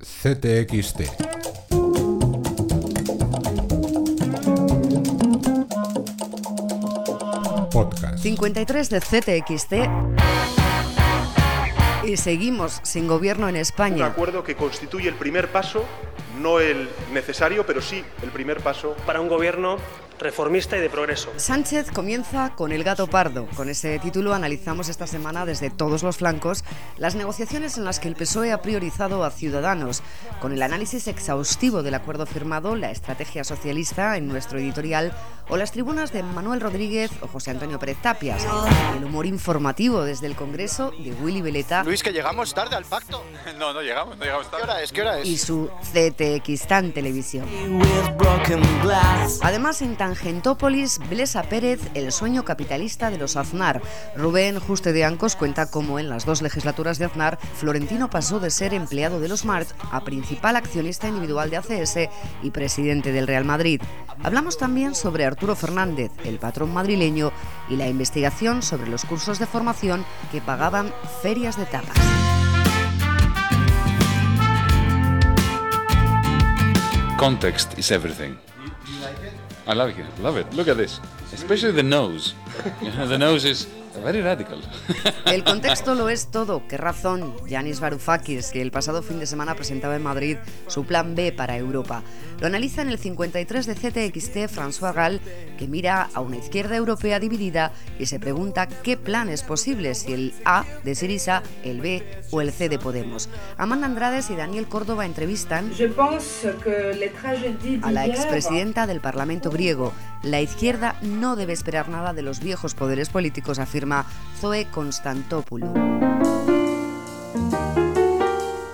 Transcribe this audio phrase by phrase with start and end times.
[0.00, 1.02] CTXT.
[7.70, 8.18] Podcast.
[8.18, 9.72] 53 de CTXT.
[12.06, 14.06] Y seguimos sin gobierno en Un España.
[14.06, 15.84] acuerdo que constituye el primer paso,
[16.40, 19.76] no el necesario, pero sí el primer paso para un gobierno
[20.20, 21.30] reformista y de progreso.
[21.36, 23.46] Sánchez comienza con el gato pardo.
[23.56, 26.64] Con ese título analizamos esta semana desde todos los flancos
[26.96, 30.02] las negociaciones en las que el PSOE ha priorizado a Ciudadanos,
[30.40, 35.12] con el análisis exhaustivo del acuerdo firmado, la estrategia socialista en nuestro editorial
[35.48, 38.46] o las tribunas de Manuel Rodríguez o José Antonio Pérez Tapias,
[38.96, 43.24] el humor informativo desde el Congreso de Willy Veleta Luis, que llegamos tarde al pacto.
[43.58, 44.64] No, no llegamos, no llegamos ¿Qué tarde.
[44.64, 44.92] hora es?
[44.92, 45.26] ¿Qué hora es?
[45.26, 47.46] y su CTX Tan Televisión.
[49.42, 53.80] Además, en Tangentópolis, Blesa Pérez, el sueño capitalista de los Aznar.
[54.16, 58.50] Rubén Juste de Ancos cuenta cómo en las dos legislaturas de Aznar, Florentino pasó de
[58.50, 62.10] ser empleado de los Mart a principal accionista individual de ACS
[62.42, 63.80] y presidente del Real Madrid.
[64.24, 67.30] Hablamos también sobre Arturo Fernández, el patrón madrileño,
[67.68, 71.96] y la investigación sobre los cursos de formación que pagaban ferias de tapas.
[77.16, 78.49] Context is everything.
[79.66, 80.18] I love it.
[80.20, 80.52] Love it.
[80.54, 81.00] Look at this.
[81.32, 82.34] Especially the nose.
[82.82, 83.66] the nose is
[83.98, 84.60] very radical.
[85.26, 86.62] El contexto lo es todo.
[86.68, 91.14] Qué razón, Yanis Varoufakis, que el pasado fin de semana presentaba en Madrid su plan
[91.14, 92.02] B para Europa.
[92.40, 95.20] Lo analiza en el 53 de CTXT François Gall,
[95.58, 100.12] que mira a una izquierda europea dividida y se pregunta qué plan es posible, si
[100.12, 103.28] el A de Sirisa, el B o el C de Podemos.
[103.58, 105.70] Amanda Andrades y Daniel Córdoba entrevistan
[107.82, 109.92] a la expresidenta del Parlamento griego.
[110.22, 114.04] La izquierda no debe esperar nada de los viejos poderes políticos, afirma
[114.38, 115.72] Zoe Constantopoulou.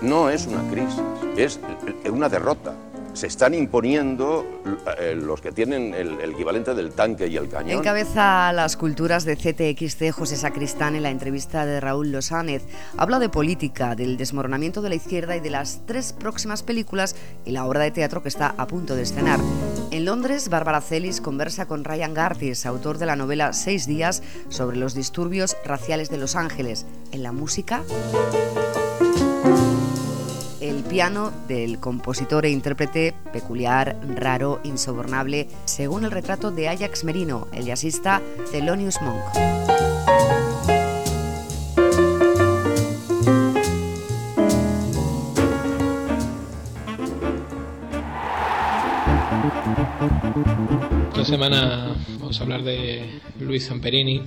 [0.01, 1.01] No es una crisis,
[1.37, 1.59] es
[2.09, 2.73] una derrota.
[3.17, 4.45] Se están imponiendo
[4.99, 7.79] eh, los que tienen el, el equivalente del tanque y el cañón.
[7.79, 12.61] Encabeza las culturas de CTXT José Sacristán en la entrevista de Raúl Losánez.
[12.95, 17.53] Habla de política, del desmoronamiento de la izquierda y de las tres próximas películas y
[17.53, 19.39] la obra de teatro que está a punto de estrenar.
[19.89, 24.77] En Londres, Bárbara Celis conversa con Ryan Gartis, autor de la novela Seis días sobre
[24.77, 26.85] los disturbios raciales de Los Ángeles.
[27.11, 27.81] En la música
[30.67, 37.47] el piano del compositor e intérprete peculiar, raro, insobornable, según el retrato de Ajax Merino,
[37.53, 39.23] el jazzista Thelonious Monk.
[51.11, 54.21] Esta semana vamos a hablar de Luis Zamperini,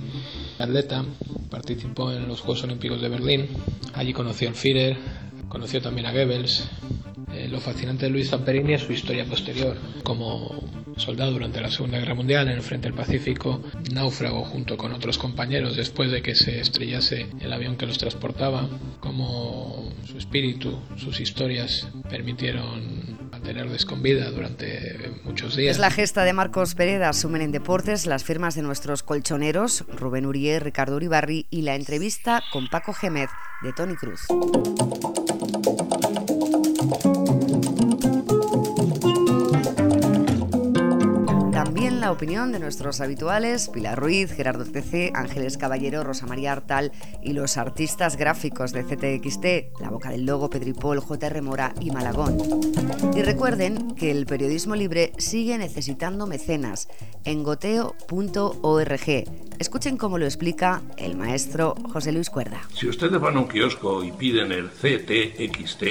[0.57, 1.05] atleta,
[1.49, 3.47] participó en los Juegos Olímpicos de Berlín,
[3.93, 5.20] allí conoció al Führer,
[5.51, 6.69] conoció también a Goebbels.
[7.33, 10.63] Eh, lo fascinante de Luis Zamperini es su historia posterior, como
[10.95, 13.61] soldado durante la Segunda Guerra Mundial en el Frente del Pacífico,
[13.93, 18.69] náufrago junto con otros compañeros después de que se estrellase el avión que los transportaba,
[18.99, 25.75] como su espíritu, sus historias permitieron mantenerles con vida durante muchos días.
[25.75, 30.25] Es la gesta de Marcos Pereda, asumen en deportes las firmas de nuestros colchoneros, Rubén
[30.25, 33.29] Urié, Ricardo Uribarri y la entrevista con Paco Gémez
[33.63, 34.27] de Tony Cruz.
[42.11, 46.91] Opinión de nuestros habituales, Pilar Ruiz, Gerardo CC, Ángeles Caballero, Rosa María Artal
[47.21, 52.37] y los artistas gráficos de CTXT, La Boca del Logo, Pedripol, JR Mora y Malagón.
[53.15, 56.87] Y recuerden que el periodismo libre sigue necesitando mecenas
[57.23, 59.01] en goteo.org.
[59.59, 62.61] Escuchen cómo lo explica el maestro José Luis Cuerda.
[62.73, 65.83] Si ustedes van a un kiosco y piden el CTXT,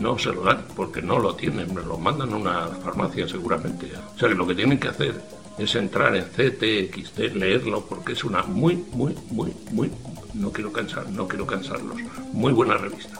[0.00, 3.90] no se lo dan porque no lo tienen, me lo mandan a una farmacia seguramente.
[4.14, 5.14] O sea que lo que tienen que hacer
[5.58, 9.90] es entrar en CTXT, leerlo porque es una muy, muy, muy, muy,
[10.34, 11.96] no quiero cansar, no quiero cansarlos,
[12.32, 13.18] muy buena revista.